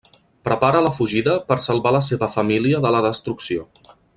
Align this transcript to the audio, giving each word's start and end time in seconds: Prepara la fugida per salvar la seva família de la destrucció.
Prepara 0.47 0.79
la 0.85 0.91
fugida 0.95 1.35
per 1.51 1.57
salvar 1.67 1.91
la 1.99 2.03
seva 2.09 2.33
família 2.39 2.81
de 2.87 2.97
la 2.97 3.07
destrucció. 3.11 3.69